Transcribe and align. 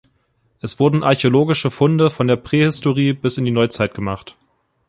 Es 0.61 0.79
wurden 0.79 1.03
archäologische 1.03 1.69
Funde 1.69 2.09
von 2.09 2.25
der 2.27 2.35
Prähistorie 2.35 3.13
bis 3.13 3.37
in 3.37 3.45
die 3.45 3.51
Neuzeit 3.51 3.93
gemacht. 3.93 4.35